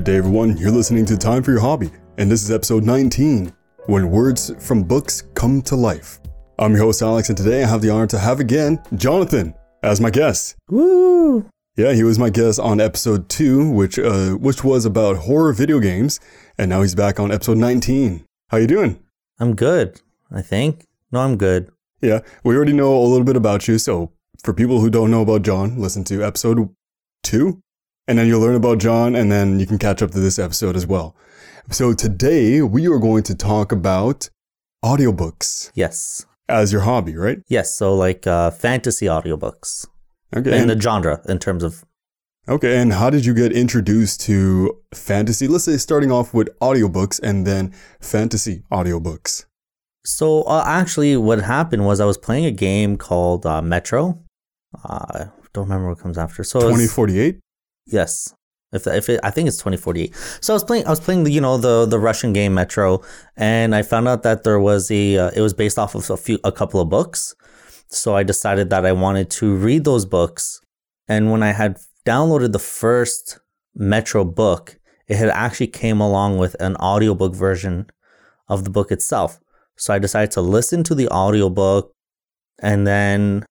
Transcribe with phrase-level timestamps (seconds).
[0.00, 0.56] Good day, everyone.
[0.56, 3.52] You're listening to Time for Your Hobby, and this is episode 19
[3.84, 6.20] When Words from Books Come to Life.
[6.58, 9.52] I'm your host, Alex, and today I have the honor to have again Jonathan
[9.82, 10.56] as my guest.
[10.70, 11.50] Woo!
[11.76, 15.80] Yeah, he was my guest on episode 2, which uh, which was about horror video
[15.80, 16.18] games,
[16.56, 18.24] and now he's back on episode 19.
[18.48, 19.04] How you doing?
[19.38, 20.00] I'm good,
[20.32, 20.86] I think.
[21.12, 21.70] No, I'm good.
[22.00, 24.12] Yeah, we already know a little bit about you, so
[24.42, 26.74] for people who don't know about John, listen to episode
[27.24, 27.62] 2
[28.10, 30.74] and then you'll learn about John, and then you can catch up to this episode
[30.74, 31.14] as well.
[31.70, 34.28] So today we are going to talk about
[34.84, 36.26] audiobooks Yes.
[36.48, 37.38] as your hobby, right?
[37.46, 39.86] Yes, so like uh, fantasy audiobooks
[40.36, 40.50] Okay.
[40.50, 41.84] and And, the genre in terms of
[42.48, 42.78] okay.
[42.80, 45.46] And how did you get introduced to fantasy?
[45.46, 49.44] Let's say starting off with audiobooks and then fantasy audiobooks.
[50.04, 54.18] So uh, actually, what happened was I was playing a game called uh, Metro.
[54.84, 56.42] Uh, I don't remember what comes after.
[56.42, 57.38] So 2048?
[57.92, 58.34] Yes,
[58.72, 60.14] if if it, I think it's 2048.
[60.40, 63.02] So I was playing I was playing the you know the the Russian game Metro,
[63.36, 66.16] and I found out that there was a uh, it was based off of a
[66.16, 67.34] few a couple of books.
[67.88, 70.60] So I decided that I wanted to read those books,
[71.08, 73.40] and when I had downloaded the first
[73.74, 77.90] Metro book, it had actually came along with an audiobook version
[78.48, 79.40] of the book itself.
[79.76, 81.92] So I decided to listen to the audiobook
[82.60, 83.44] and then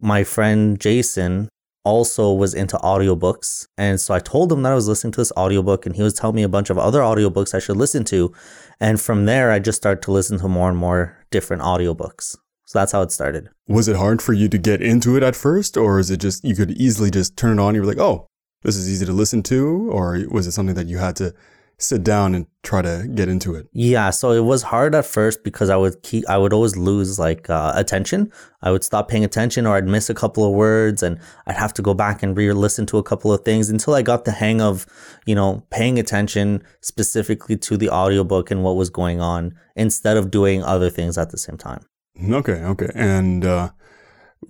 [0.00, 1.48] my friend Jason
[1.84, 3.68] also was into audiobooks.
[3.76, 6.14] And so I told him that I was listening to this audiobook and he was
[6.14, 8.32] telling me a bunch of other audiobooks I should listen to.
[8.80, 12.36] And from there, I just started to listen to more and more different audiobooks.
[12.66, 13.50] So that's how it started.
[13.68, 16.44] Was it hard for you to get into it at first, or is it just
[16.44, 17.74] you could easily just turn it on?
[17.74, 18.26] You're like, oh,
[18.62, 21.34] this is easy to listen to, or was it something that you had to
[21.78, 23.68] sit down and try to get into it?
[23.72, 27.18] Yeah, so it was hard at first because I would keep, I would always lose
[27.18, 28.32] like uh, attention.
[28.62, 31.74] I would stop paying attention, or I'd miss a couple of words, and I'd have
[31.74, 34.60] to go back and re-listen to a couple of things until I got the hang
[34.60, 34.86] of,
[35.26, 40.30] you know, paying attention specifically to the audiobook and what was going on instead of
[40.30, 41.84] doing other things at the same time.
[42.30, 42.90] Okay, okay.
[42.94, 43.70] And uh,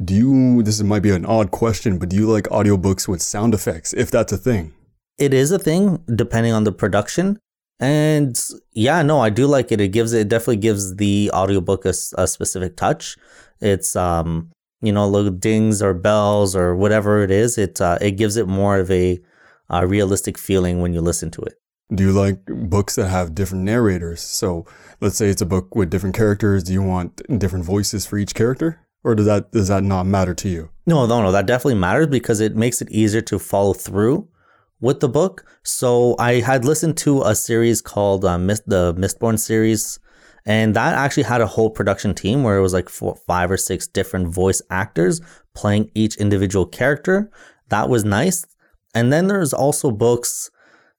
[0.05, 3.55] do you, this might be an odd question, but do you like audiobooks with sound
[3.55, 4.75] effects, if that's a thing?
[5.19, 7.39] It is a thing depending on the production.
[7.81, 8.41] And
[8.73, 9.81] yeah, no, I do like it.
[9.81, 13.17] It gives it definitely gives the audiobook a specific touch.
[13.61, 17.59] It's um, you know, little dings or bells or whatever it is.
[17.59, 19.21] It uh, it gives it more of a,
[19.71, 21.55] uh realistic feeling when you listen to it.
[21.95, 24.21] Do you like books that have different narrators?
[24.21, 24.67] So
[25.01, 26.65] let's say it's a book with different characters.
[26.65, 28.81] Do you want different voices for each character?
[29.03, 30.71] Or does that does that not matter to you?
[30.87, 34.29] No, no, no, that definitely matters because it makes it easier to follow through
[34.81, 35.45] with the book.
[35.63, 39.99] So I had listened to a series called uh, Mist, the Mistborn series,
[40.47, 43.57] and that actually had a whole production team where it was like four, five or
[43.57, 45.21] six different voice actors
[45.55, 47.31] playing each individual character.
[47.71, 48.45] That was nice.
[48.95, 50.51] And then there's also books,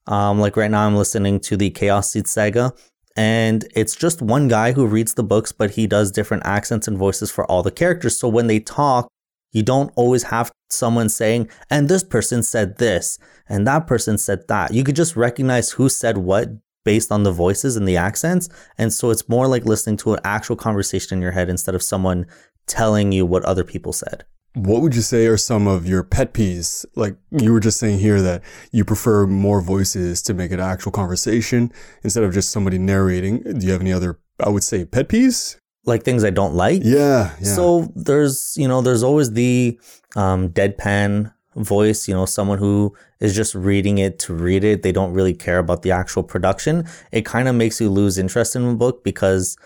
[0.08, 2.74] um, like right now I'm listening to the Chaos Seed Saga,
[3.16, 6.98] and it's just one guy who reads the books, but he does different accents and
[6.98, 8.20] voices for all the characters.
[8.20, 9.08] So when they talk,
[9.56, 13.18] you don't always have someone saying, and this person said this,
[13.48, 14.74] and that person said that.
[14.74, 16.50] You could just recognize who said what
[16.84, 18.50] based on the voices and the accents.
[18.78, 21.82] And so it's more like listening to an actual conversation in your head instead of
[21.82, 22.26] someone
[22.68, 24.26] telling you what other people said.
[24.56, 26.86] What would you say are some of your pet peeves?
[26.96, 28.42] Like you were just saying here that
[28.74, 31.72] you prefer more voices to make it actual conversation
[32.04, 33.42] instead of just somebody narrating.
[33.42, 35.58] Do you have any other, I would say, pet peeves?
[35.86, 36.82] Like things I don't like.
[36.84, 37.56] Yeah, yeah.
[37.56, 39.80] So there's, you know, there's always the
[40.16, 44.84] um, deadpan voice, you know, someone who is just reading it to read it.
[44.84, 46.86] They don't really care about the actual production.
[47.12, 49.58] It kind of makes you lose interest in the book because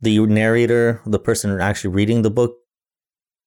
[0.00, 2.56] the narrator, the person actually reading the book,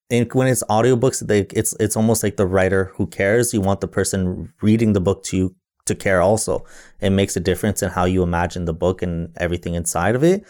[0.09, 3.53] and when it's audiobooks, they, it's it's almost like the writer who cares.
[3.53, 5.55] You want the person reading the book to
[5.85, 6.65] to care also.
[6.99, 10.43] It makes a difference in how you imagine the book and everything inside of it.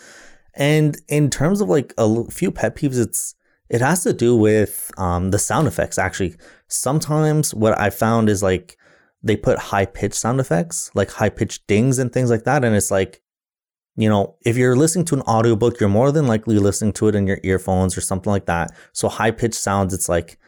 [0.53, 3.36] And in terms of like a few pet peeves, it's
[3.69, 5.98] it has to do with um, the sound effects.
[5.98, 6.36] Actually,
[6.68, 8.77] sometimes what I found is like
[9.24, 12.75] they put high pitched sound effects, like high pitched dings and things like that, and
[12.75, 13.21] it's like
[13.95, 17.15] you know, if you're listening to an audiobook, you're more than likely listening to it
[17.15, 18.71] in your earphones or something like that.
[18.94, 20.39] So high pitched sounds, it's like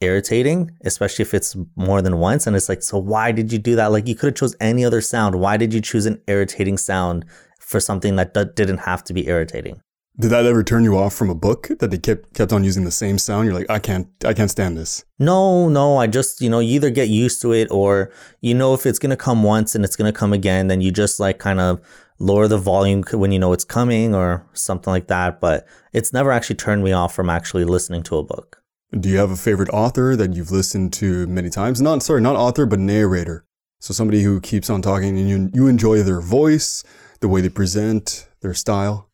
[0.00, 2.46] irritating, especially if it's more than once.
[2.46, 3.92] And it's like, so why did you do that?
[3.92, 5.36] Like you could have chose any other sound.
[5.36, 7.24] Why did you choose an irritating sound
[7.68, 9.82] for something that d- didn't have to be irritating?
[10.18, 12.84] Did that ever turn you off from a book that they kept kept on using
[12.84, 13.44] the same sound?
[13.44, 15.04] You're like, I can't, I can't stand this.
[15.18, 18.10] No, no, I just, you know, you either get used to it or
[18.40, 20.80] you know if it's going to come once and it's going to come again, then
[20.80, 21.80] you just like kind of
[22.18, 25.38] lower the volume when you know it's coming or something like that.
[25.38, 28.62] But it's never actually turned me off from actually listening to a book.
[28.98, 31.80] Do you have a favorite author that you've listened to many times?
[31.80, 33.44] Not sorry, not author, but narrator.
[33.80, 36.82] So somebody who keeps on talking and you, you enjoy their voice,
[37.20, 39.08] the way they present, their style.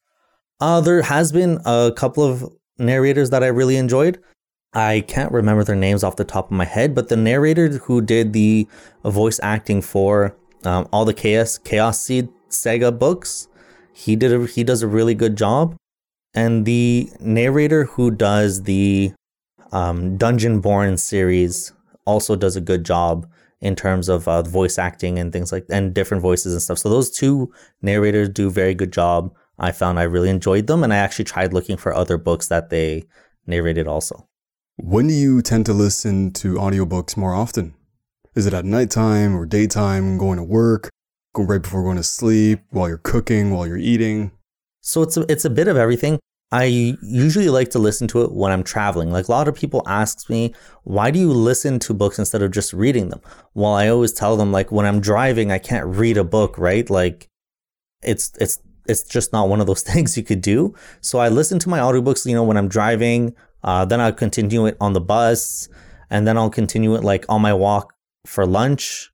[0.61, 2.45] Uh, there has been a couple of
[2.79, 4.21] narrators that I really enjoyed.
[4.73, 8.01] I can't remember their names off the top of my head, but the narrator who
[8.01, 8.67] did the
[9.05, 13.49] voice acting for um, all the Chaos Chaos Seed Saga books,
[13.93, 15.77] he did a, he does a really good job.
[16.35, 19.13] And the narrator who does the
[19.71, 21.73] um, Dungeonborn series
[22.05, 23.29] also does a good job
[23.65, 26.79] in terms of uh, voice acting and things like and different voices and stuff.
[26.79, 27.51] So those two
[27.81, 29.35] narrators do very good job.
[29.59, 32.69] I found I really enjoyed them, and I actually tried looking for other books that
[32.69, 33.05] they
[33.47, 34.29] narrated also.
[34.77, 37.75] When do you tend to listen to audiobooks more often?
[38.35, 40.91] Is it at nighttime or daytime, going to work,
[41.37, 44.33] right before going to sleep, while you're cooking, while you're eating?
[44.83, 46.19] So it's a, it's a bit of everything.
[46.55, 49.11] I usually like to listen to it when I'm traveling.
[49.11, 50.55] Like a lot of people ask me,
[50.85, 53.21] why do you listen to books instead of just reading them?
[53.55, 56.89] Well, I always tell them like when I'm driving, I can't read a book, right?
[56.89, 57.29] Like
[58.03, 60.77] it's it's it's just not one of those things you could do.
[61.01, 63.35] So I listen to my audiobooks, you know, when I'm driving,
[63.65, 65.69] uh, then I'll continue it on the bus,
[66.09, 67.95] and then I'll continue it like on my walk
[68.27, 69.11] for lunch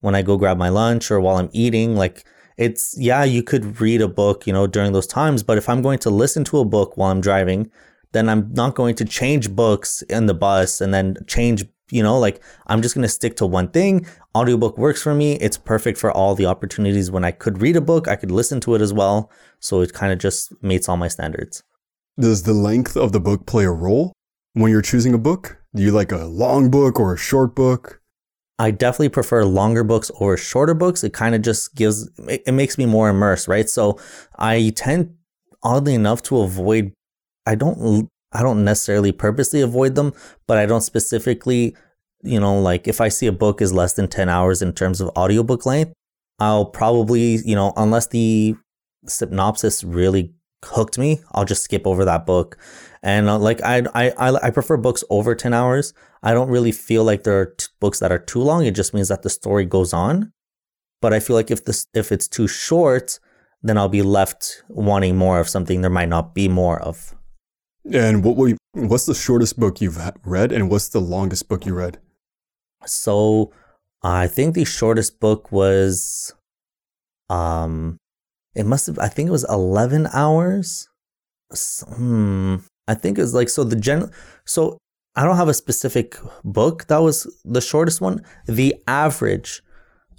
[0.00, 1.96] when I go grab my lunch or while I'm eating.
[1.96, 2.24] Like
[2.58, 5.80] it's yeah, you could read a book, you know, during those times, but if I'm
[5.80, 7.70] going to listen to a book while I'm driving,
[8.12, 12.18] then I'm not going to change books in the bus and then change, you know,
[12.18, 14.06] like I'm just going to stick to one thing.
[14.34, 15.34] Audiobook works for me.
[15.34, 18.60] It's perfect for all the opportunities when I could read a book, I could listen
[18.62, 19.30] to it as well.
[19.60, 21.62] So it kind of just meets all my standards.
[22.18, 24.12] Does the length of the book play a role
[24.54, 25.58] when you're choosing a book?
[25.76, 27.97] Do you like a long book or a short book?
[28.58, 31.04] I definitely prefer longer books over shorter books.
[31.04, 33.68] It kind of just gives, it makes me more immersed, right?
[33.68, 34.00] So
[34.36, 35.14] I tend,
[35.62, 36.92] oddly enough, to avoid,
[37.46, 40.12] I don't, I don't necessarily purposely avoid them,
[40.46, 41.76] but I don't specifically,
[42.22, 45.00] you know, like if I see a book is less than 10 hours in terms
[45.00, 45.92] of audiobook length,
[46.40, 48.56] I'll probably, you know, unless the
[49.06, 50.34] synopsis really
[50.64, 52.58] hooked me, I'll just skip over that book.
[53.02, 54.12] And uh, like I, I,
[54.42, 55.94] I prefer books over 10 hours.
[56.22, 58.66] I don't really feel like there are t- books that are too long.
[58.66, 60.32] It just means that the story goes on.
[61.00, 63.20] But I feel like if this, if it's too short,
[63.62, 67.14] then I'll be left wanting more of something there might not be more of.
[67.92, 71.64] And what will you, what's the shortest book you've read and what's the longest book
[71.66, 71.98] you read?
[72.84, 73.52] So
[74.02, 76.32] I think the shortest book was
[77.30, 77.98] um
[78.54, 80.88] it must have I think it was 11 hours.
[81.86, 82.56] Hmm.
[82.86, 84.10] I think it was like so the gen
[84.46, 84.78] so
[85.16, 88.22] I don't have a specific book that was the shortest one.
[88.46, 89.62] The average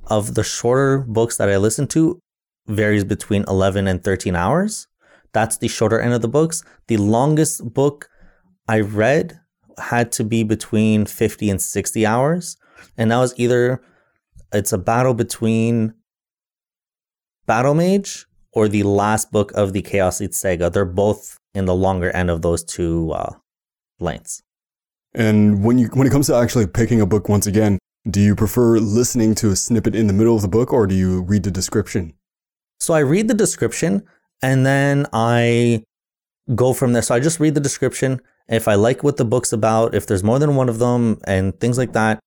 [0.07, 2.19] of the shorter books that I listen to
[2.67, 4.87] varies between 11 and 13 hours.
[5.33, 6.63] That's the shorter end of the books.
[6.87, 8.09] The longest book
[8.67, 9.39] I read
[9.77, 12.57] had to be between 50 and 60 hours.
[12.97, 13.81] And that was either
[14.51, 15.93] it's a battle between
[17.49, 20.69] Battle Mage or the last book of the Chaos Seed Saga.
[20.69, 23.33] They're both in the longer end of those two uh,
[23.99, 24.43] lengths.
[25.15, 28.35] And when you when it comes to actually picking a book once again, do you
[28.35, 31.41] prefer listening to a snippet in the middle of the book or do you read
[31.41, 32.13] the description?
[32.79, 34.03] So I read the description
[34.43, 35.83] and then I
[36.53, 37.01] go from there.
[37.01, 38.21] So I just read the description.
[38.47, 41.59] If I like what the book's about, if there's more than one of them and
[41.59, 42.19] things like that,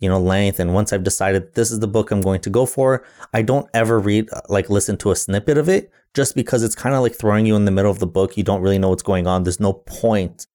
[0.00, 0.58] you know, length.
[0.58, 3.68] And once I've decided this is the book I'm going to go for, I don't
[3.74, 7.02] ever read, uh, like, listen to a snippet of it just because it's kind of
[7.02, 8.36] like throwing you in the middle of the book.
[8.36, 9.44] You don't really know what's going on.
[9.44, 10.46] There's no point.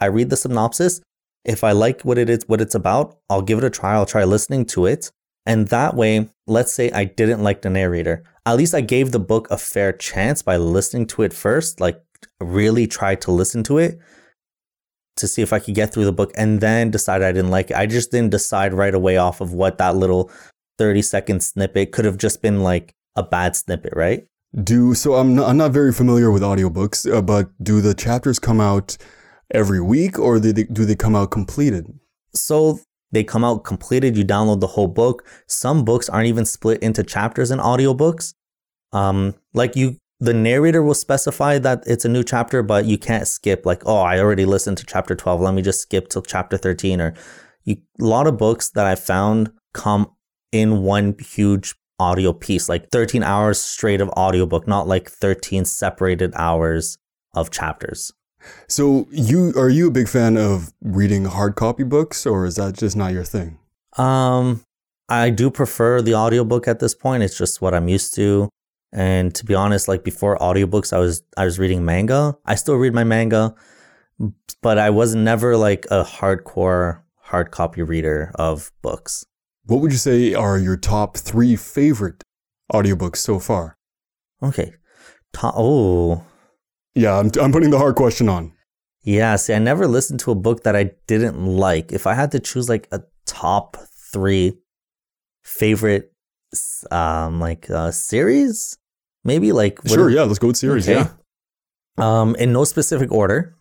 [0.00, 1.00] I read the synopsis.
[1.44, 3.94] If I like what it is, what it's about, I'll give it a try.
[3.94, 5.10] I'll try listening to it.
[5.46, 8.22] And that way, let's say I didn't like the narrator.
[8.44, 12.02] At least I gave the book a fair chance by listening to it first, like
[12.40, 13.98] really tried to listen to it
[15.18, 17.70] to see if I could get through the book and then decide I didn't like
[17.70, 17.76] it.
[17.76, 20.30] I just didn't decide right away off of what that little
[20.78, 24.26] 30 second snippet could have just been like a bad snippet, right?
[24.62, 28.38] Do so I'm not, I'm not very familiar with audiobooks, uh, but do the chapters
[28.38, 28.96] come out
[29.52, 31.86] every week or do they, do they come out completed?
[32.34, 32.80] So
[33.12, 35.26] they come out completed, you download the whole book.
[35.46, 38.34] Some books aren't even split into chapters in audiobooks.
[38.92, 43.28] Um like you the narrator will specify that it's a new chapter, but you can't
[43.28, 45.40] skip like, oh, I already listened to chapter 12.
[45.40, 47.00] Let me just skip to chapter 13.
[47.00, 47.14] Or
[47.64, 50.10] you, a lot of books that I found come
[50.50, 56.32] in one huge audio piece, like 13 hours straight of audiobook, not like 13 separated
[56.34, 56.98] hours
[57.34, 58.12] of chapters.
[58.68, 62.74] So you are you a big fan of reading hard copy books or is that
[62.74, 63.58] just not your thing?
[63.96, 64.62] Um
[65.08, 67.22] I do prefer the audiobook at this point.
[67.22, 68.48] It's just what I'm used to.
[68.92, 72.36] And to be honest, like before audiobooks, I was I was reading manga.
[72.46, 73.54] I still read my manga,
[74.62, 79.26] but I was never like a hardcore hard copy reader of books.
[79.66, 82.22] What would you say are your top three favorite
[82.72, 83.76] audiobooks so far?
[84.42, 84.72] Okay.
[85.34, 86.24] To- oh,
[86.94, 88.52] Yeah, I'm, I'm putting the hard question on.
[89.02, 89.36] yeah.
[89.36, 91.92] See, I never listened to a book that I didn't like.
[91.92, 93.76] If I had to choose like a top
[94.12, 94.54] three
[95.42, 96.17] favorite, s-
[96.90, 98.78] um, like uh, series,
[99.24, 100.88] maybe like Sure, yeah, let's go with series.
[100.88, 101.00] Okay.
[101.00, 101.10] Yeah.
[101.98, 103.56] Um, in no specific order,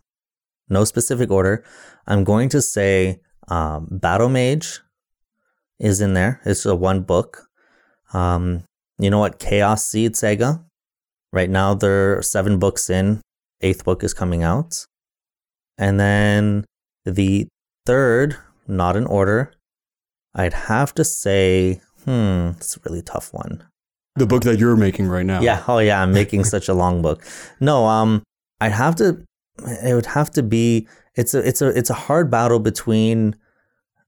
[0.70, 1.64] no specific order.
[2.06, 4.82] I'm going to say um, Battle Mage
[5.80, 6.42] is in there.
[6.46, 7.48] It's a one book.
[8.14, 8.64] Um,
[9.00, 9.40] you know what?
[9.40, 10.64] Chaos Seed Saga
[11.34, 13.22] Right now, they're seven books in.
[13.62, 14.86] Eighth book is coming out,
[15.78, 16.66] and then
[17.06, 17.48] the
[17.86, 19.52] third, not in order.
[20.36, 23.64] I'd have to say, hmm, it's a really tough one.
[24.16, 25.42] The book that you're making right now.
[25.42, 25.64] Yeah.
[25.68, 26.02] Oh, yeah.
[26.02, 27.24] I'm making such a long book.
[27.60, 27.86] No.
[27.86, 28.24] Um,
[28.60, 29.24] I'd have to.
[29.84, 30.88] It would have to be.
[31.16, 31.48] It's a.
[31.48, 31.68] It's a.
[31.68, 33.36] It's a hard battle between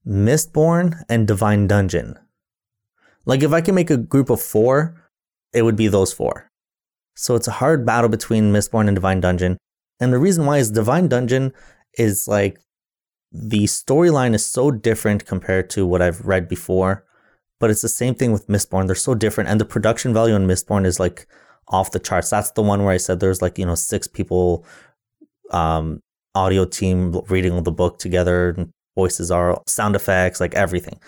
[0.06, 2.18] Mistborn and Divine Dungeon.
[3.26, 4.96] Like, if I can make a group of four,
[5.52, 6.50] it would be those four.
[7.14, 9.58] So it's a hard battle between Mistborn and Divine Dungeon,
[10.00, 11.52] and the reason why is Divine Dungeon
[11.94, 12.58] is like
[13.30, 17.04] the storyline is so different compared to what I've read before
[17.60, 18.86] but it's the same thing with Mistborn.
[18.86, 21.26] They're so different, and the production value on Mistborn is like
[21.68, 22.30] off the charts.
[22.30, 24.64] That's the one where I said there's like you know six people,
[25.52, 26.00] um,
[26.34, 28.56] audio team reading the book together,
[28.96, 30.98] voices are sound effects, like everything.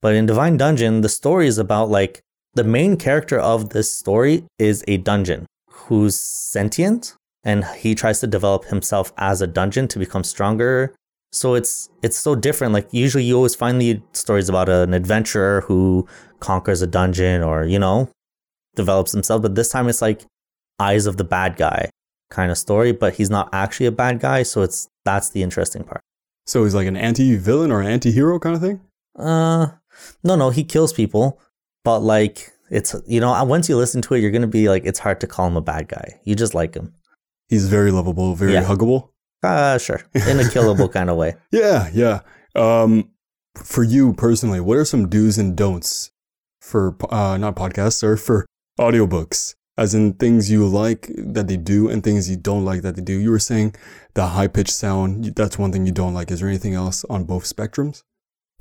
[0.00, 2.22] But in Divine Dungeon, the story is about like
[2.54, 8.26] the main character of this story is a dungeon who's sentient, and he tries to
[8.26, 10.94] develop himself as a dungeon to become stronger
[11.32, 12.72] so it's it's so different.
[12.74, 16.06] Like usually you always find the stories about an adventurer who
[16.40, 18.10] conquers a dungeon or, you know,
[18.74, 19.42] develops himself.
[19.42, 20.22] But this time it's like
[20.78, 21.88] eyes of the bad guy
[22.30, 24.42] kind of story, but he's not actually a bad guy.
[24.42, 26.00] So it's that's the interesting part.
[26.46, 28.80] So he's like an anti-villain or anti-hero kind of thing.
[29.18, 29.68] Uh
[30.24, 31.40] no no, he kills people,
[31.84, 34.98] but like it's you know, once you listen to it, you're gonna be like, it's
[34.98, 36.20] hard to call him a bad guy.
[36.24, 36.94] You just like him.
[37.48, 38.64] He's very lovable, very Yeah.
[38.64, 39.10] huggable.
[39.42, 40.02] Uh sure.
[40.14, 41.34] In a killable kind of way.
[41.50, 42.20] Yeah, yeah.
[42.54, 43.10] Um,
[43.56, 46.10] for you personally, what are some do's and don'ts
[46.60, 48.46] for uh, not podcasts or for
[48.78, 49.54] audiobooks?
[49.78, 53.02] As in things you like that they do and things you don't like that they
[53.02, 53.14] do.
[53.14, 53.74] You were saying
[54.14, 55.24] the high pitched sound.
[55.34, 56.30] That's one thing you don't like.
[56.30, 58.02] Is there anything else on both spectrums?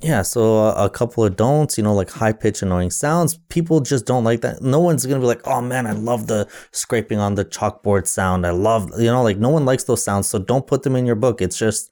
[0.03, 3.37] Yeah, so a couple of don'ts, you know, like high pitch annoying sounds.
[3.49, 4.61] People just don't like that.
[4.61, 8.47] No one's gonna be like, "Oh man, I love the scraping on the chalkboard sound.
[8.47, 10.27] I love," you know, like no one likes those sounds.
[10.27, 11.39] So don't put them in your book.
[11.39, 11.91] It's just,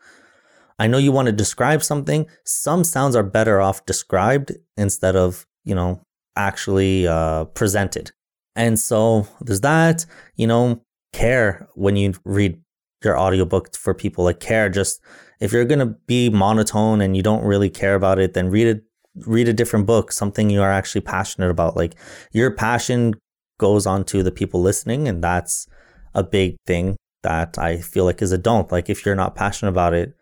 [0.80, 2.25] I know you want to describe something.
[2.46, 6.01] Some sounds are better off described instead of you know
[6.36, 8.12] actually uh, presented.
[8.56, 10.06] And so there's that.
[10.36, 10.82] You know,
[11.13, 12.60] care when you read
[13.04, 14.24] your audiobook for people.
[14.24, 15.00] Like care just
[15.39, 18.67] if you're going to be monotone and you don't really care about it, then read
[18.67, 18.84] it
[19.25, 21.75] read a different book, something you are actually passionate about.
[21.75, 21.96] Like
[22.31, 23.15] your passion
[23.58, 25.67] goes on to the people listening and that's
[26.13, 28.72] a big thing that I feel like is a don't.
[28.72, 30.15] Like if you're not passionate about it,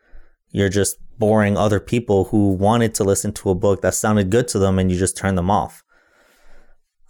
[0.50, 4.48] you're just boring other people who wanted to listen to a book that sounded good
[4.50, 5.84] to them and you just turn them off.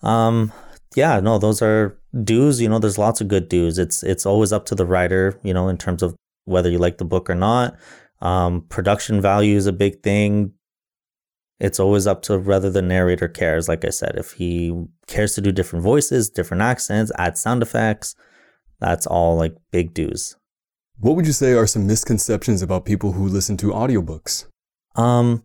[0.02, 0.52] Um
[0.96, 3.78] yeah, no, those are do's, you know, there's lots of good do's.
[3.78, 6.16] It's it's always up to the writer, you know, in terms of
[6.48, 7.76] whether you like the book or not.
[8.22, 10.54] Um, production value is a big thing.
[11.60, 13.68] It's always up to whether the narrator cares.
[13.68, 18.16] Like I said, if he cares to do different voices, different accents, add sound effects,
[18.80, 20.36] that's all like big do's.
[21.00, 24.46] What would you say are some misconceptions about people who listen to audiobooks?
[24.96, 25.44] Um,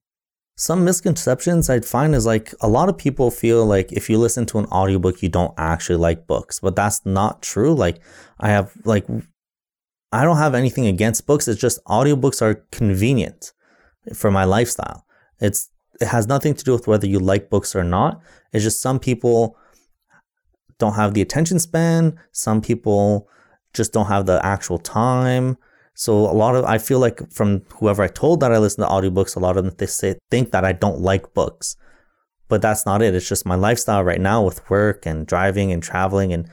[0.56, 4.46] some misconceptions I'd find is like a lot of people feel like if you listen
[4.46, 7.74] to an audiobook, you don't actually like books, but that's not true.
[7.74, 8.00] Like
[8.38, 9.06] I have like
[10.12, 11.48] I don't have anything against books.
[11.48, 13.52] It's just audiobooks are convenient
[14.14, 15.06] for my lifestyle.
[15.40, 18.20] It's it has nothing to do with whether you like books or not.
[18.52, 19.56] It's just some people
[20.78, 22.18] don't have the attention span.
[22.32, 23.28] Some people
[23.72, 25.56] just don't have the actual time.
[25.94, 28.90] So a lot of I feel like from whoever I told that I listen to
[28.90, 31.76] audiobooks, a lot of them they say think that I don't like books.
[32.48, 33.14] But that's not it.
[33.14, 36.50] It's just my lifestyle right now with work and driving and traveling and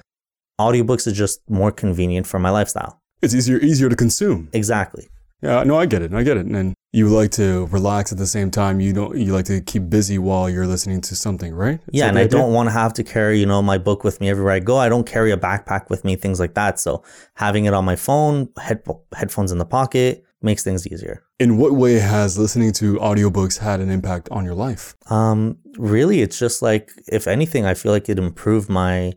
[0.60, 3.02] audiobooks is just more convenient for my lifestyle.
[3.22, 4.50] It's easier easier to consume.
[4.54, 5.08] Exactly.
[5.42, 6.14] Yeah, no, I get it.
[6.14, 6.46] I get it.
[6.48, 8.82] And you like to relax at the same time.
[8.82, 9.18] You don't.
[9.18, 11.76] You like to keep busy while you're listening to something, right?
[11.76, 12.40] Is Yeah, and I idea?
[12.40, 14.78] don't want to have to carry, you know, my book with me everywhere I go.
[14.78, 16.78] I don't carry a backpack with me, things like that.
[16.80, 17.04] So
[17.36, 18.84] having it on my phone, head,
[19.16, 21.24] headphones in the pocket makes things easier.
[21.40, 24.94] In what way has listening to audiobooks had an impact on your life?
[25.10, 29.14] Um, really, it's just like if anything, I feel like it improved my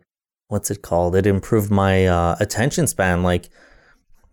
[0.49, 1.17] what's it called?
[1.17, 3.23] It improved my uh, attention span.
[3.23, 3.49] Like,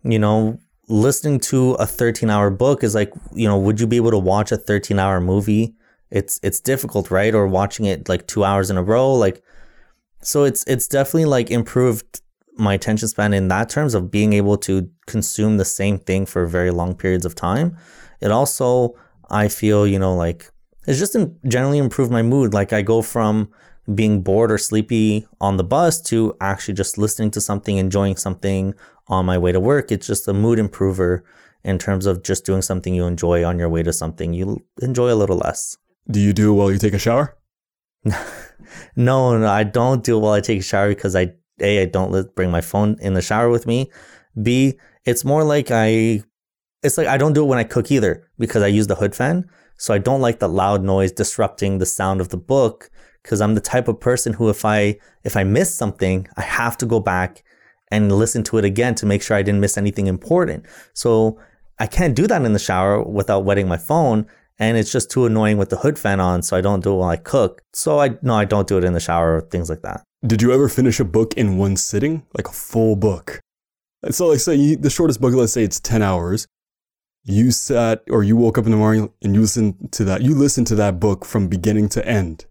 [0.02, 3.96] you know, listening to a 13 hour book is like, you know, would you be
[3.96, 5.74] able to watch a 13 hour movie
[6.10, 7.34] it's it's difficult, right?
[7.34, 9.42] Or watching it like two hours in a row, like
[10.22, 12.20] so it's it's definitely like improved
[12.56, 16.46] my attention span in that terms of being able to consume the same thing for
[16.46, 17.76] very long periods of time.
[18.20, 18.94] It also
[19.30, 20.50] I feel you know like
[20.86, 22.52] it's just in, generally improved my mood.
[22.52, 23.50] Like I go from
[23.94, 28.74] being bored or sleepy on the bus to actually just listening to something, enjoying something
[29.08, 29.90] on my way to work.
[29.90, 31.24] It's just a mood improver
[31.64, 35.12] in terms of just doing something you enjoy on your way to something you enjoy
[35.12, 35.76] a little less.
[36.10, 37.36] Do you do while you take a shower?
[38.96, 41.84] no, no, I don't do it while I take a shower because I a I
[41.86, 43.90] don't bring my phone in the shower with me.
[44.40, 46.22] B it's more like I
[46.82, 49.14] it's like I don't do it when I cook either because I use the hood
[49.14, 49.48] fan.
[49.80, 52.90] So I don't like the loud noise disrupting the sound of the book
[53.22, 56.76] because I'm the type of person who if I if I miss something, I have
[56.78, 57.42] to go back
[57.90, 60.66] and listen to it again to make sure I didn't miss anything important.
[60.92, 61.40] So
[61.78, 64.26] I can't do that in the shower without wetting my phone
[64.58, 66.96] and it's just too annoying with the hood fan on, so I don't do it
[66.96, 67.62] while I cook.
[67.72, 70.02] So I no, I don't do it in the shower or things like that.
[70.26, 73.40] Did you ever finish a book in one sitting, like a full book?
[74.10, 76.46] So, like, say you, the shortest book, let's say it's ten hours.
[77.24, 80.22] You sat or you woke up in the morning and you listened to that.
[80.22, 82.46] You listened to that book from beginning to end.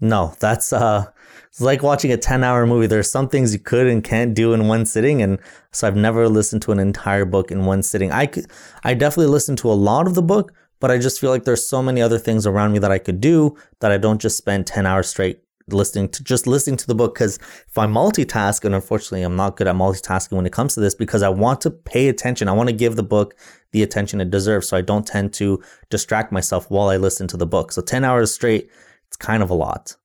[0.00, 1.06] No, that's uh,
[1.46, 2.88] it's like watching a ten-hour movie.
[2.88, 5.38] There's some things you could and can't do in one sitting, and
[5.70, 8.10] so I've never listened to an entire book in one sitting.
[8.10, 8.46] I could,
[8.82, 11.64] I definitely listened to a lot of the book, but I just feel like there's
[11.64, 14.66] so many other things around me that I could do that I don't just spend
[14.66, 17.38] 10 hours straight listening to just listening to the book because
[17.68, 20.94] if I multitask and unfortunately I'm not good at multitasking when it comes to this
[20.94, 22.48] because I want to pay attention.
[22.48, 23.34] I want to give the book
[23.72, 27.36] the attention it deserves so I don't tend to distract myself while I listen to
[27.36, 27.72] the book.
[27.72, 28.70] So 10 hours straight,
[29.08, 29.96] it's kind of a lot.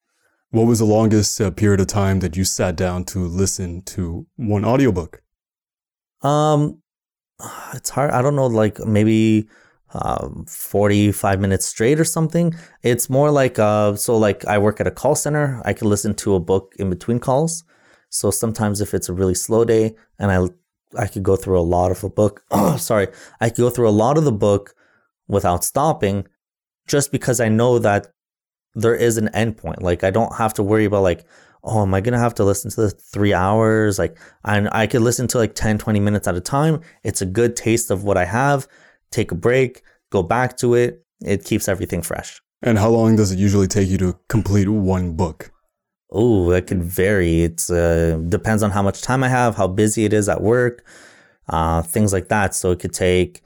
[0.51, 4.25] What was the longest uh, period of time that you sat down to listen to
[4.36, 5.21] one audiobook?
[6.21, 6.81] Um
[7.73, 8.12] it's hard.
[8.12, 9.47] I don't know like maybe
[9.93, 12.54] um, 45 minutes straight or something.
[12.84, 16.13] It's more like, uh, so like I work at a call center, I can listen
[16.15, 17.63] to a book in between calls.
[18.10, 21.62] So sometimes if it's a really slow day and I, I could go through a
[21.62, 22.43] lot of a book,
[22.78, 23.08] sorry,
[23.39, 24.76] I could go through a lot of the book
[25.28, 26.28] without stopping
[26.88, 28.08] just because I know that
[28.73, 29.82] there is an endpoint.
[29.82, 31.26] Like I don't have to worry about like,
[31.63, 34.00] oh, am I going to have to listen to the three hours?
[34.00, 36.82] Like I, I could listen to like 10, 20 minutes at a time.
[37.04, 38.67] It's a good taste of what I have
[39.11, 41.03] take a break, go back to it.
[41.21, 42.41] It keeps everything fresh.
[42.61, 45.51] And how long does it usually take you to complete one book?
[46.11, 47.43] Oh, it could vary.
[47.43, 50.85] It uh, depends on how much time I have, how busy it is at work,
[51.49, 52.55] uh, things like that.
[52.55, 53.41] So it could take,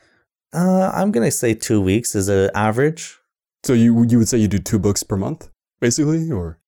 [0.54, 3.18] uh, I'm gonna say two weeks is an average.
[3.64, 6.60] So you you would say you do two books per month, basically, or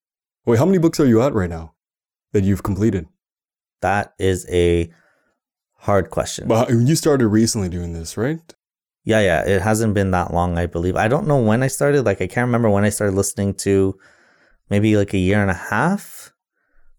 [0.45, 1.73] wait, how many books are you at right now
[2.34, 3.08] that you've completed?
[3.82, 4.91] That is a
[5.75, 6.47] hard question.
[6.47, 8.39] But you started recently doing this, right?
[9.06, 9.44] Yeah, yeah.
[9.46, 10.96] It hasn't been that long, I believe.
[10.96, 12.06] I don't know when I started.
[12.06, 13.98] Like, I can't remember when I started listening to
[14.70, 16.32] maybe like a year and a half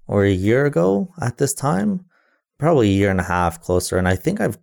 [0.06, 2.04] or a year ago at this time.
[2.58, 3.96] Probably a year and a half closer.
[3.96, 4.58] And I think I've.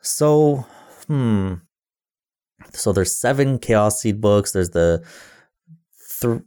[0.00, 0.66] So,
[1.06, 1.54] hmm.
[2.72, 4.52] So there's seven Chaos Seed books.
[4.52, 5.04] There's the.
[6.20, 6.42] Th-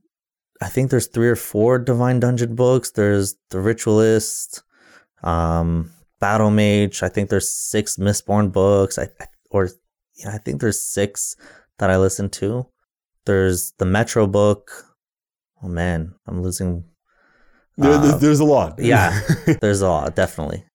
[0.61, 2.91] I think there's three or four Divine Dungeon books.
[2.91, 4.63] There's The Ritualist,
[5.23, 7.03] um, Battle Mage.
[7.03, 8.97] I think there's six Mistborn books.
[8.97, 9.69] I, I or
[10.15, 11.35] yeah, I think there's six
[11.79, 12.67] that I listen to.
[13.25, 14.71] There's the Metro book.
[15.61, 16.85] Oh man, I'm losing.
[17.77, 18.75] There, uh, there's a lot.
[18.79, 19.19] yeah,
[19.61, 20.65] there's a lot, definitely.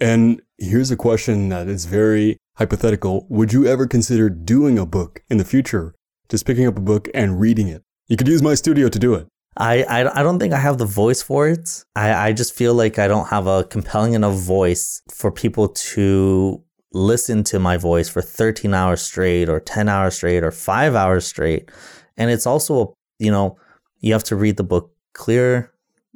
[0.00, 3.26] And here's a question that is very hypothetical.
[3.28, 5.94] Would you ever consider doing a book in the future?
[6.28, 7.82] Just picking up a book and reading it.
[8.08, 9.26] You could use my studio to do it.
[9.56, 11.84] I, I, I don't think I have the voice for it.
[11.96, 16.62] I, I just feel like I don't have a compelling enough voice for people to
[16.92, 21.26] listen to my voice for 13 hours straight or 10 hours straight or five hours
[21.26, 21.70] straight.
[22.16, 23.58] And it's also, you know,
[24.00, 25.72] you have to read the book clear.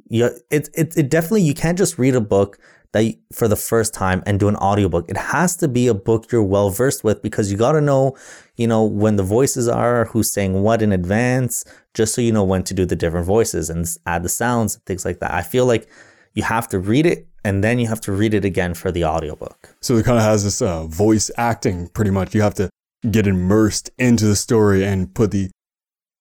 [0.07, 2.59] You, it, it, it definitely, you can't just read a book
[2.91, 5.09] that you, for the first time and do an audiobook.
[5.09, 8.15] It has to be a book you're well versed with because you got to know,
[8.55, 12.43] you know, when the voices are, who's saying what in advance, just so you know
[12.43, 15.33] when to do the different voices and add the sounds and things like that.
[15.33, 15.89] I feel like
[16.33, 19.05] you have to read it and then you have to read it again for the
[19.05, 19.75] audiobook.
[19.79, 22.33] So it kind of has this uh, voice acting pretty much.
[22.33, 22.71] You have to
[23.11, 25.51] get immersed into the story and put the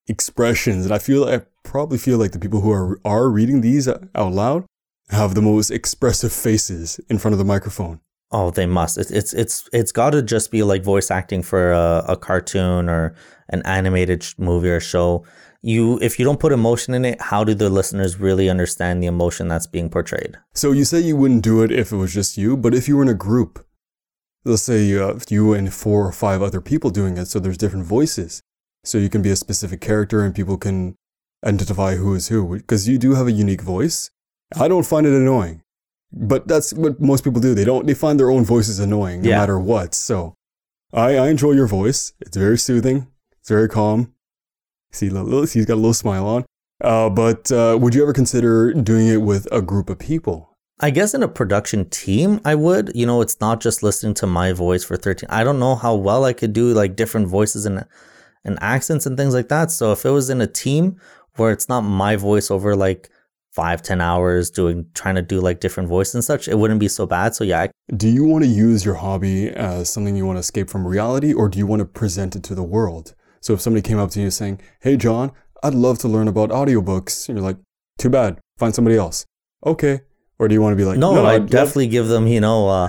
[0.07, 0.85] expressions.
[0.85, 4.33] And I feel I probably feel like the people who are are reading these out
[4.33, 4.67] loud
[5.09, 8.01] have the most expressive faces in front of the microphone.
[8.31, 8.99] Oh, they must.
[8.99, 12.91] It's it's it's it's got to just be like voice acting for a, a cartoon
[12.91, 13.15] or
[13.49, 15.25] an animated movie or show
[15.73, 19.07] you if you don't put emotion in it how do the listeners really understand the
[19.07, 22.37] emotion that's being portrayed so you say you wouldn't do it if it was just
[22.37, 23.65] you but if you were in a group
[24.45, 27.57] let's say you, uh, you and four or five other people doing it so there's
[27.59, 28.43] different voices
[28.85, 30.95] so you can be a specific character and people can
[31.47, 34.11] identify who is who because you do have a unique voice.
[34.57, 35.63] I don't find it annoying,
[36.13, 37.55] but that's what most people do.
[37.55, 37.87] They don't.
[37.87, 39.39] They find their own voices annoying no Yeah.
[39.41, 39.95] matter what.
[39.95, 40.35] So
[40.93, 42.13] I, I enjoy your voice.
[42.21, 43.09] It's very soothing.
[43.41, 44.14] It's very calm.
[44.95, 46.45] See, he's got a little smile on.
[46.83, 50.51] Uh, but uh, would you ever consider doing it with a group of people?
[50.81, 52.91] I guess in a production team, I would.
[52.95, 55.29] You know, it's not just listening to my voice for 13.
[55.31, 57.85] I don't know how well I could do like different voices and
[58.47, 59.71] and accents and things like that.
[59.71, 61.01] So if it was in a team
[61.37, 63.09] where it's not my voice over like
[63.53, 66.89] five, ten hours doing trying to do like different voices and such, it wouldn't be
[66.89, 67.35] so bad.
[67.35, 70.41] So yeah, I- Do you want to use your hobby as something you want to
[70.41, 73.15] escape from reality, or do you want to present it to the world?
[73.45, 75.31] So if somebody came up to you saying, "Hey, John,
[75.63, 77.59] I'd love to learn about audiobooks," and you're like,
[77.99, 79.27] "Too bad, find somebody else."
[79.67, 80.01] Okay.
[80.39, 82.41] Or do you want to be like, no, I'd I love- definitely give them, you
[82.41, 82.89] know, uh,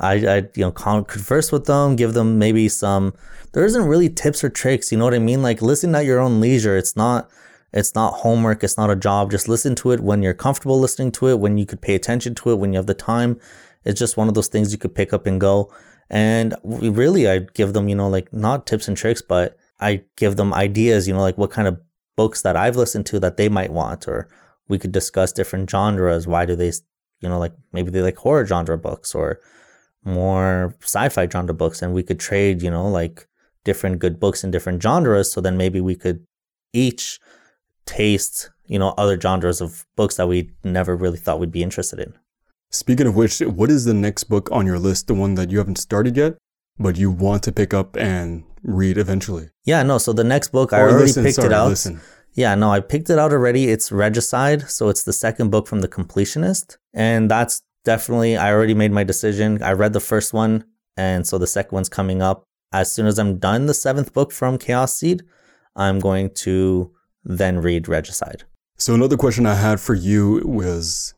[0.00, 3.12] I, I, you know, con- converse with them, give them maybe some.
[3.52, 4.90] There isn't really tips or tricks.
[4.90, 5.42] You know what I mean?
[5.42, 6.76] Like listen at your own leisure.
[6.76, 7.28] It's not,
[7.72, 8.64] it's not homework.
[8.64, 9.30] It's not a job.
[9.30, 11.38] Just listen to it when you're comfortable listening to it.
[11.38, 12.58] When you could pay attention to it.
[12.58, 13.38] When you have the time.
[13.84, 15.72] It's just one of those things you could pick up and go.
[16.08, 20.36] And really, I'd give them, you know, like not tips and tricks, but I give
[20.36, 21.08] them ideas.
[21.08, 21.80] You know, like what kind of
[22.16, 24.28] books that I've listened to that they might want, or
[24.68, 26.26] we could discuss different genres.
[26.26, 26.72] Why do they,
[27.20, 29.40] you know, like maybe they like horror genre books or
[30.04, 33.26] more sci-fi genre books, and we could trade, you know, like
[33.64, 35.32] different good books in different genres.
[35.32, 36.24] So then maybe we could
[36.72, 37.20] each
[37.86, 41.98] taste, you know, other genres of books that we never really thought we'd be interested
[41.98, 42.14] in.
[42.70, 45.08] Speaking of which, what is the next book on your list?
[45.08, 46.36] The one that you haven't started yet,
[46.78, 49.50] but you want to pick up and read eventually?
[49.64, 49.98] Yeah, no.
[49.98, 51.68] So the next book, I oh, already listen, picked sorry, it out.
[51.68, 52.00] Listen.
[52.34, 53.68] Yeah, no, I picked it out already.
[53.68, 58.74] It's Regicide, so it's the second book from The Completionist, and that's definitely I already
[58.74, 59.62] made my decision.
[59.62, 60.64] I read the first one,
[60.96, 62.44] and so the second one's coming up.
[62.72, 65.22] As soon as I'm done the seventh book from Chaos Seed,
[65.74, 66.92] I'm going to
[67.24, 68.44] then read Regicide.
[68.76, 71.14] So another question I had for you was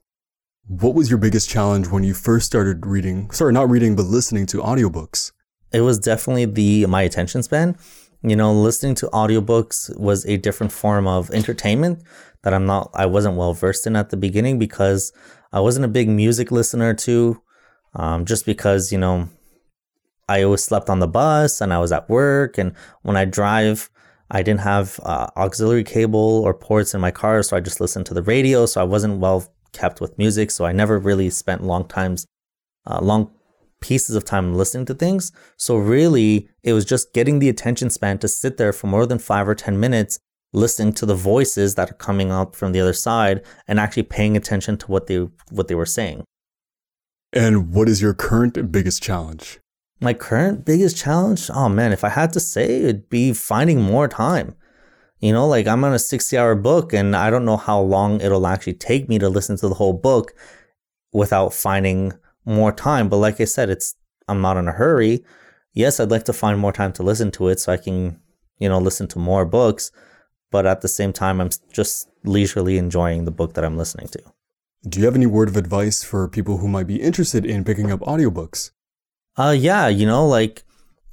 [0.67, 4.47] what was your biggest challenge when you first started reading, sorry, not reading, but listening
[4.47, 5.33] to audiobooks?
[5.73, 7.77] It was definitely the my attention span.
[8.23, 12.03] You know, listening to audiobooks was a different form of entertainment
[12.43, 15.13] that I'm not I wasn't well versed in at the beginning because
[15.53, 17.43] I wasn't a big music listener too.
[17.95, 19.29] Um, just because, you know,
[20.29, 23.91] I always slept on the bus and I was at work and when I drive
[24.35, 28.07] I didn't have uh, auxiliary cable or ports in my car, so I just listened
[28.07, 28.65] to the radio.
[28.65, 32.27] So I wasn't well kept with music, so I never really spent long times,
[32.87, 33.31] uh, long
[33.83, 35.33] pieces of time listening to things.
[35.59, 39.19] So really, it was just getting the attention span to sit there for more than
[39.19, 40.19] five or ten minutes,
[40.55, 44.37] listening to the voices that are coming up from the other side, and actually paying
[44.37, 46.25] attention to what they what they were saying.
[47.33, 49.59] And what is your current biggest challenge?
[50.01, 54.09] My current biggest challenge, oh man, if I had to say, it'd be finding more
[54.09, 54.55] time.
[55.21, 58.21] You know, like I'm on a 60 hour book and I don't know how long
[58.21, 60.33] it'll actually take me to listen to the whole book
[61.13, 62.13] without finding
[62.45, 63.09] more time.
[63.09, 63.95] But like I said, it's,
[64.29, 65.25] I'm not in a hurry.
[65.73, 68.21] Yes, I'd like to find more time to listen to it so I can,
[68.59, 69.91] you know, listen to more books.
[70.51, 74.23] But at the same time, I'm just leisurely enjoying the book that I'm listening to.
[74.87, 77.91] Do you have any word of advice for people who might be interested in picking
[77.91, 78.71] up audiobooks?
[79.37, 80.65] Uh, yeah, you know, like,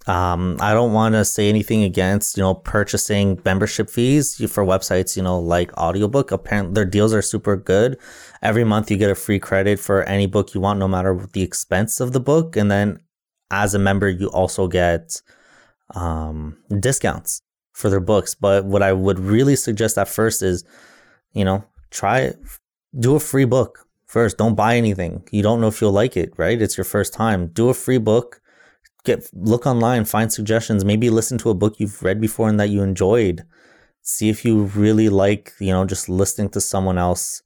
[0.09, 5.15] um, I don't want to say anything against, you know, purchasing membership fees for websites,
[5.15, 6.31] you know, like audiobook.
[6.31, 7.95] Apparently, their deals are super good.
[8.41, 11.43] Every month, you get a free credit for any book you want, no matter the
[11.43, 12.55] expense of the book.
[12.55, 12.99] And then
[13.51, 15.21] as a member, you also get
[15.93, 17.43] um, discounts
[17.73, 18.33] for their books.
[18.33, 20.63] But what I would really suggest at first is,
[21.33, 22.33] you know, try
[22.99, 24.39] do a free book first.
[24.39, 25.27] Don't buy anything.
[25.29, 26.59] You don't know if you'll like it, right?
[26.59, 27.49] It's your first time.
[27.49, 28.38] Do a free book.
[29.09, 30.85] Get look online, find suggestions.
[30.85, 33.43] Maybe listen to a book you've read before and that you enjoyed.
[34.03, 37.41] See if you really like, you know, just listening to someone else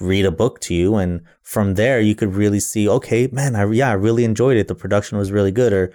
[0.00, 3.66] read a book to you and from there you could really see okay man I
[3.66, 5.92] yeah I really enjoyed it the production was really good or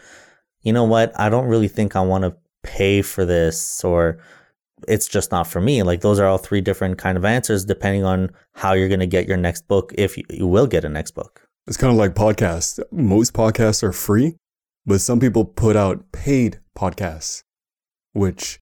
[0.61, 4.19] you know what I don't really think I want to pay for this or
[4.87, 8.03] it's just not for me like those are all three different kind of answers depending
[8.03, 10.89] on how you're going to get your next book if you, you will get a
[10.89, 12.79] next book It's kind of like podcasts.
[12.91, 14.35] Most podcasts are free,
[14.85, 17.43] but some people put out paid podcasts,
[18.13, 18.59] which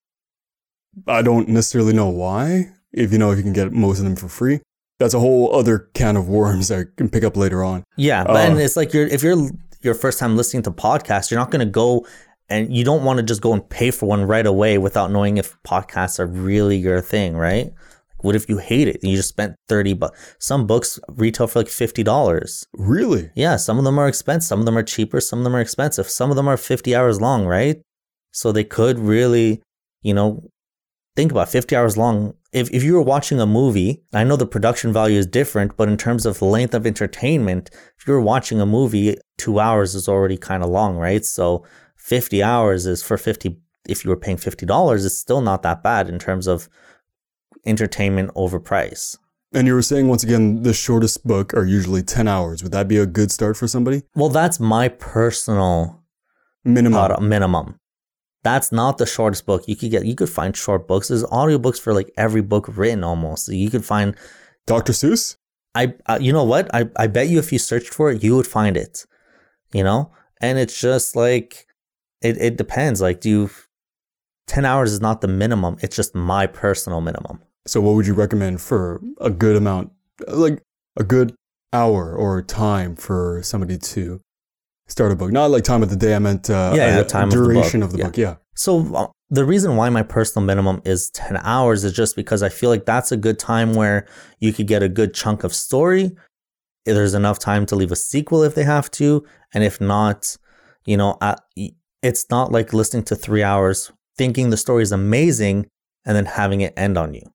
[1.06, 2.72] I don't necessarily know why.
[2.92, 4.60] If you know, if you can get most of them for free,
[4.98, 7.82] that's a whole other can of worms that I can pick up later on.
[7.96, 11.30] yeah but Uh, and it's like you're if you're your first time listening to podcasts
[11.30, 12.06] you're not going to go
[12.48, 15.38] and you don't want to just go and pay for one right away without knowing
[15.38, 17.72] if podcasts are really your thing right
[18.22, 21.60] what if you hate it and you just spent 30 bucks some books retail for
[21.60, 23.30] like $50 Really?
[23.34, 25.60] Yeah, some of them are expensive, some of them are cheaper, some of them are
[25.60, 27.80] expensive, some of them are 50 hours long, right?
[28.32, 29.62] So they could really
[30.02, 30.42] you know,
[31.16, 32.34] think about 50 hours long.
[32.52, 35.88] If, if you were watching a movie, I know the production value is different, but
[35.88, 40.36] in terms of length of entertainment, if you're watching a movie, two hours is already
[40.36, 41.24] kind of long, right?
[41.24, 41.64] So
[41.96, 43.56] 50 hours is for 50,
[43.88, 46.68] if you were paying $50, it's still not that bad in terms of
[47.64, 49.16] entertainment over price.
[49.54, 52.62] And you were saying once again, the shortest book are usually 10 hours.
[52.62, 54.02] Would that be a good start for somebody?
[54.14, 56.02] Well, that's my personal
[56.64, 56.98] Minimum.
[56.98, 57.78] uh, minimum.
[58.44, 59.64] That's not the shortest book.
[59.68, 61.08] You could get you could find short books.
[61.08, 63.48] There's audiobooks for like every book written almost.
[63.48, 64.16] You could find
[64.66, 64.92] Dr.
[64.92, 65.36] Seuss?
[65.74, 66.72] I uh, you know what?
[66.74, 69.06] I I bet you if you searched for it, you would find it.
[69.72, 70.10] You know?
[70.40, 71.66] And it's just like
[72.20, 73.00] it it depends.
[73.00, 73.50] Like do you
[74.48, 75.76] 10 hours is not the minimum.
[75.80, 77.40] It's just my personal minimum.
[77.66, 79.92] So, what would you recommend for a good amount,
[80.28, 80.62] like
[80.96, 81.34] a good
[81.72, 84.20] hour or time for somebody to
[84.88, 85.32] start a book?
[85.32, 86.14] Not like time of the day.
[86.14, 88.04] I meant uh, Yeah, yeah, time of the duration book, of the yeah.
[88.04, 88.16] book.
[88.16, 88.34] Yeah.
[88.54, 92.48] So uh, the reason why my personal minimum is 10 hours is just because I
[92.48, 94.06] feel like that's a good time where
[94.40, 96.12] you could get a good chunk of story.
[96.84, 100.36] There's enough time to leave a sequel if they have to, and if not,
[100.84, 101.36] you know, I,
[102.02, 105.66] it's not like listening to 3 hours thinking the story is amazing
[106.04, 107.31] and then having it end on you.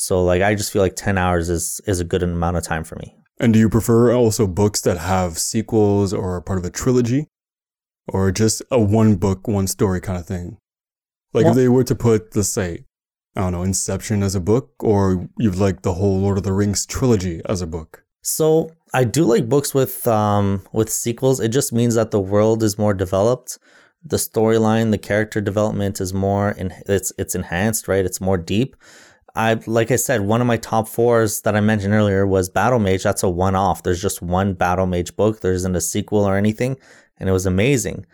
[0.00, 2.84] So like I just feel like 10 hours is is a good amount of time
[2.84, 3.14] for me.
[3.38, 7.26] And do you prefer also books that have sequels or are part of a trilogy,
[8.08, 10.56] or just a one book, one story kind of thing?
[11.34, 12.86] Like Well- if they were to put, let's say,
[13.36, 16.54] I don't know, Inception as a book, or you'd like the whole Lord of the
[16.54, 18.02] Rings trilogy as a book.
[18.22, 21.40] So I do like books with um with sequels.
[21.40, 23.58] It just means that the world is more developed.
[24.02, 28.06] The storyline, the character development is more in it's it's enhanced, right?
[28.08, 28.76] It's more deep.
[29.34, 32.78] I like I said, one of my top fours that I mentioned earlier was Battle
[32.78, 33.02] Mage.
[33.02, 33.82] That's a one off.
[33.82, 35.40] There's just one Battle Mage book.
[35.40, 36.76] There isn't a sequel or anything,
[37.18, 38.06] and it was amazing.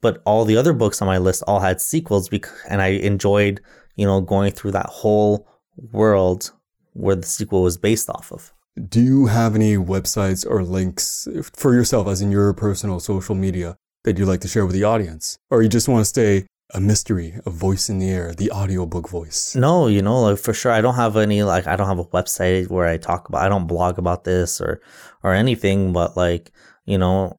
[0.00, 2.28] But all the other books on my list all had sequels,
[2.68, 3.60] and I enjoyed,
[3.96, 6.52] you know, going through that whole world
[6.92, 8.52] where the sequel was based off of.
[8.88, 13.76] Do you have any websites or links for yourself, as in your personal social media,
[14.04, 15.38] that you'd like to share with the audience?
[15.50, 19.08] Or you just want to stay a mystery, a voice in the air, the audiobook
[19.08, 19.54] voice?
[19.54, 22.04] No, you know, like for sure, I don't have any like I don't have a
[22.04, 23.42] website where I talk about.
[23.42, 24.80] I don't blog about this or
[25.22, 25.92] or anything.
[25.92, 26.52] But like
[26.84, 27.38] you know,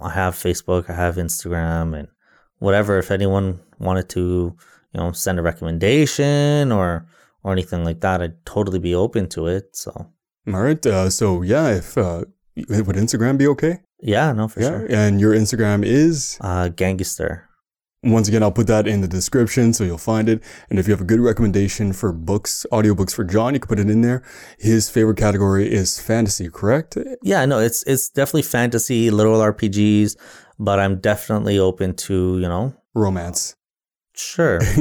[0.00, 2.08] I have Facebook, I have Instagram, and
[2.58, 2.98] whatever.
[2.98, 4.56] If anyone wanted to,
[4.92, 7.06] you know, send a recommendation or
[7.42, 9.76] or anything like that, I'd totally be open to it.
[9.76, 9.90] So
[10.52, 10.84] All right.
[10.84, 12.24] Uh, so, yeah, if uh,
[12.56, 13.80] would Instagram be okay?
[14.00, 14.68] yeah, no, for yeah.
[14.68, 14.86] sure.
[14.90, 16.38] And your Instagram is?
[16.40, 17.42] Uh, Gangistirr.
[18.04, 20.42] Once again, I'll put that in the description so you'll find it.
[20.68, 23.78] And if you have a good recommendation for books, audiobooks for John, you can put
[23.78, 24.22] it in there.
[24.58, 26.98] His favorite category is fantasy, correct?
[27.22, 30.16] Yeah, no, it's it's definitely fantasy, little RPGs,
[30.58, 33.56] but I'm definitely open to you know, Romance.
[34.14, 34.60] sure.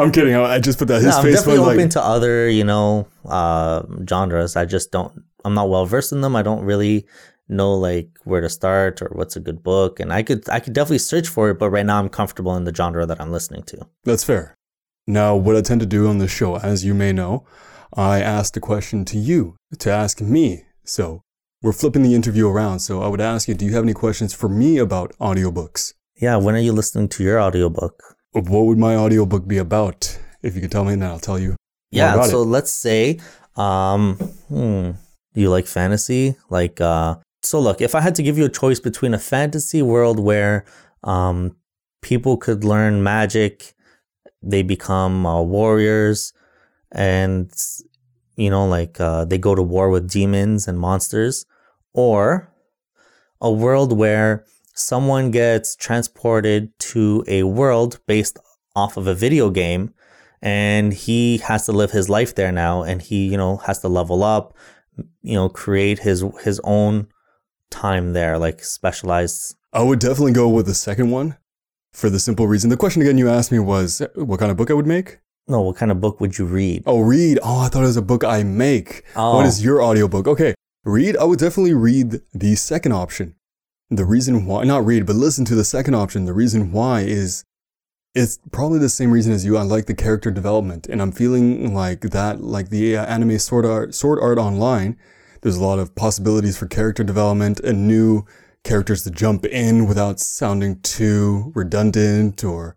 [0.00, 0.34] I'm kidding.
[0.34, 1.02] I I just put that.
[1.02, 4.56] His no, I'm definitely open like, to other, you know, uh, genres.
[4.56, 5.12] I just don't.
[5.44, 6.36] I'm not well versed in them.
[6.36, 7.06] I don't really
[7.52, 10.00] know like where to start or what's a good book.
[10.00, 12.64] And I could, I could definitely search for it, but right now I'm comfortable in
[12.64, 13.86] the genre that I'm listening to.
[14.04, 14.56] That's fair.
[15.06, 17.44] Now, what I tend to do on this show, as you may know,
[17.94, 20.64] I ask the question to you to ask me.
[20.84, 21.22] So
[21.62, 22.80] we're flipping the interview around.
[22.80, 25.94] So I would ask you, do you have any questions for me about audiobooks?
[26.16, 26.36] Yeah.
[26.36, 28.02] When are you listening to your audiobook?
[28.32, 30.18] What would my audiobook be about?
[30.42, 31.56] If you could tell me, then I'll tell you.
[31.90, 32.22] Yeah.
[32.22, 32.46] So it.
[32.46, 33.20] let's say,
[33.56, 34.16] um,
[34.48, 34.92] hmm,
[35.34, 36.36] you like fantasy?
[36.48, 39.82] Like, uh, so look, if I had to give you a choice between a fantasy
[39.82, 40.64] world where,
[41.02, 41.56] um,
[42.00, 43.74] people could learn magic,
[44.42, 46.32] they become uh, warriors,
[46.90, 47.50] and
[48.36, 51.46] you know, like uh, they go to war with demons and monsters,
[51.94, 52.52] or
[53.40, 58.38] a world where someone gets transported to a world based
[58.74, 59.92] off of a video game
[60.40, 63.88] and he has to live his life there now and he you know has to
[63.88, 64.56] level up
[65.22, 67.06] you know create his his own
[67.72, 71.36] time there like specialized I would definitely go with the second one
[71.92, 72.70] for the simple reason.
[72.70, 75.18] The question again you asked me was what kind of book I would make?
[75.48, 77.38] no what kind of book would you read Oh, read.
[77.42, 79.02] Oh, I thought it was a book I make.
[79.16, 79.36] Oh.
[79.36, 80.28] What is your audiobook?
[80.28, 80.54] Okay,
[80.84, 81.16] read.
[81.16, 83.34] I would definitely read the second option.
[83.90, 86.24] The reason why, not read, but listen to the second option.
[86.24, 87.44] The reason why is
[88.14, 89.56] it's probably the same reason as you.
[89.56, 93.66] I like the character development, and I'm feeling like that, like the uh, anime Sword
[93.66, 94.96] Art, Sword Art Online.
[95.42, 98.24] There's a lot of possibilities for character development and new
[98.64, 102.76] characters to jump in without sounding too redundant or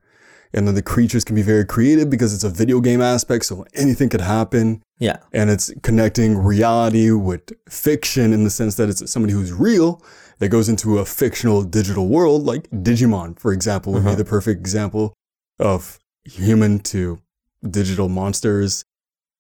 [0.54, 3.66] and then the creatures can be very creative because it's a video game aspect, so
[3.74, 4.82] anything could happen.
[5.00, 10.02] yeah And it's connecting reality with fiction in the sense that it's somebody who's real
[10.40, 14.60] that goes into a fictional digital world, like Digimon, for example, would be the perfect
[14.60, 15.14] example
[15.60, 17.22] of human to
[17.70, 18.86] digital monsters.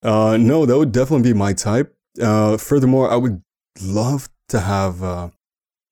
[0.04, 1.95] Uh, no, that would definitely be my type.
[2.22, 3.42] Uh, furthermore, I would
[3.82, 5.30] love to have uh,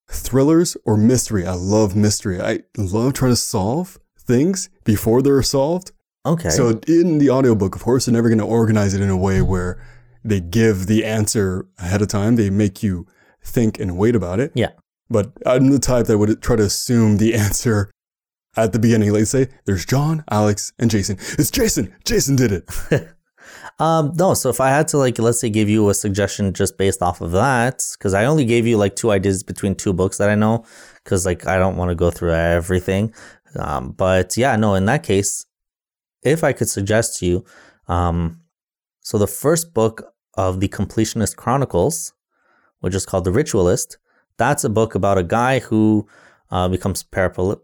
[0.10, 1.46] thrillers or mystery.
[1.46, 2.40] I love mystery.
[2.40, 5.92] I love trying to solve things before they're solved.
[6.26, 6.50] Okay.
[6.50, 9.42] So in the audiobook, of course, they're never going to organize it in a way
[9.42, 9.84] where
[10.24, 12.36] they give the answer ahead of time.
[12.36, 13.08] They make you
[13.44, 14.52] think and wait about it.
[14.56, 14.70] Yeah.
[15.10, 17.92] But I'm the type that would try to assume the answer
[18.56, 19.12] at the beginning.
[19.12, 21.18] Let's say there's John, Alex, and Jason.
[21.38, 21.94] It's Jason.
[22.06, 22.70] Jason did it.
[23.80, 26.78] Um, no, so if I had to like let's say give you a suggestion just
[26.78, 30.18] based off of that, because I only gave you like two ideas between two books
[30.18, 30.66] that I know,
[31.04, 33.14] because like I don't want to go through everything.
[33.58, 35.46] Um, but yeah, no, in that case,
[36.24, 37.46] if I could suggest to you,
[37.88, 38.42] um,
[39.02, 42.14] so the first book of the Completionist Chronicles,
[42.80, 43.98] which is called The Ritualist,
[44.38, 46.08] that's a book about a guy who
[46.50, 47.60] uh, becomes paraplegic.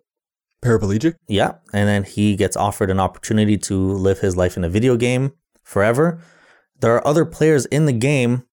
[0.62, 1.16] Paraplegic.
[1.28, 4.98] Yeah, and then he gets offered an opportunity to live his life in a video
[4.98, 5.32] game
[5.70, 6.20] forever.
[6.82, 8.44] There are other players in the game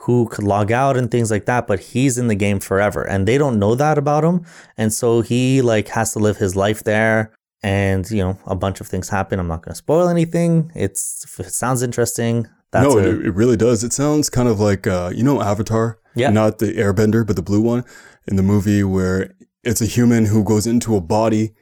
[0.00, 3.26] who could log out and things like that, but he's in the game forever and
[3.26, 4.46] they don't know that about him.
[4.76, 7.32] And so he like has to live his life there
[7.62, 9.40] and you know, a bunch of things happen.
[9.40, 10.70] I'm not going to spoil anything.
[10.74, 12.46] It's if it sounds interesting.
[12.70, 13.82] That's no, a- it, it really does.
[13.82, 15.98] It sounds kind of like uh, you know Avatar.
[16.14, 16.30] Yeah.
[16.30, 17.84] Not the Airbender, but the blue one
[18.26, 21.52] in the movie where it's a human who goes into a body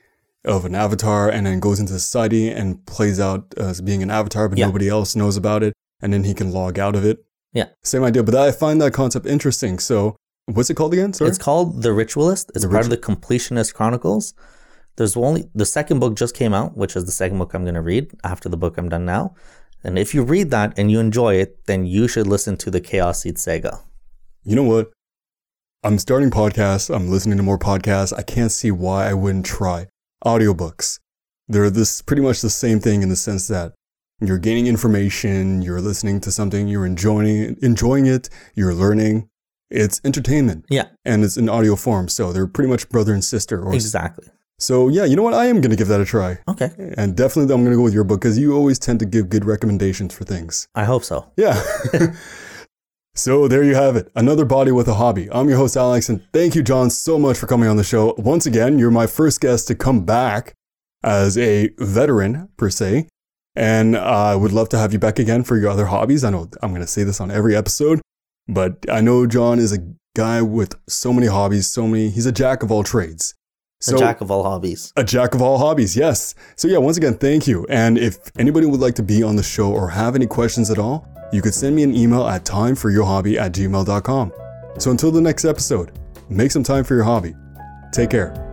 [0.44, 4.48] of an avatar and then goes into society and plays out as being an avatar,
[4.48, 4.66] but Yeah.
[4.66, 7.24] nobody else knows about it, and then he can log out of it.
[7.52, 7.66] Yeah.
[7.82, 9.78] Same idea, but I find that concept interesting.
[9.78, 11.12] So, what's it called again?
[11.12, 11.30] Sorry.
[11.30, 12.50] It's called The Ritualist.
[12.54, 14.34] It's The part of the Completionist Chronicles.
[14.96, 17.74] There's only the second book just came out, which is the second book I'm going
[17.74, 19.34] to read after the book I'm done now.
[19.82, 22.80] And if you read that and you enjoy it, then you should listen to the
[22.80, 23.80] Chaos Seed Saga.
[24.44, 24.90] you know what?
[25.82, 26.94] I'm starting podcasts.
[26.94, 28.12] I'm listening to more podcasts.
[28.16, 29.86] I can't see why I wouldn't try
[30.24, 30.98] audiobooks.
[31.48, 33.72] They're this pretty much the same thing in the sense that
[34.20, 39.28] you're gaining information, you're listening to something, you're enjoying enjoying it, you're learning.
[39.70, 40.64] It's entertainment.
[40.70, 40.88] Yeah.
[41.04, 43.60] And it's in audio form, so they're pretty much brother and sister.
[43.62, 44.28] Or Exactly.
[44.58, 45.34] so yeah, you know what?
[45.34, 46.70] I am gonna give that a try, Okay.
[46.96, 49.44] and definitely I'm gonna go with your book because you always tend to give good
[49.44, 50.68] recommendations for things.
[50.74, 51.26] I hope so.
[51.36, 51.60] Yeah.
[53.14, 54.10] so there you have it.
[54.14, 55.28] Another body with a hobby.
[55.30, 58.14] I'm your host, Alex, and thank you, John, so much for coming on the show.
[58.18, 60.54] Once again, you're my first guest to come back
[61.02, 63.08] as a veteran, per se.
[63.54, 66.24] And I would love to have you back again for your other hobbies.
[66.24, 68.00] I know I'm going to say this on every episode,
[68.48, 69.78] but I know John is a
[70.16, 73.34] guy with so many hobbies, so many, he's a jack of all trades.
[73.84, 74.92] So, jack of all hobbies.
[74.96, 76.34] a jack of all hobbies, yes.
[76.56, 77.66] So, yeah, once again, thank you.
[77.68, 80.78] And if anybody would like to be on the show or have any questions at
[80.78, 84.32] all, you could send me an email at timeforyourhobby at gmail.com.
[84.78, 85.92] So, until the next episode,
[86.28, 87.34] make some time for your hobby.
[87.92, 88.43] Take care.